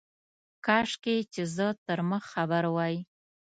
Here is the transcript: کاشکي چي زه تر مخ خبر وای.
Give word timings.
کاشکي 0.65 1.17
چي 1.33 1.41
زه 1.55 1.67
تر 1.85 1.99
مخ 2.09 2.23
خبر 2.33 2.63
وای. 2.75 2.95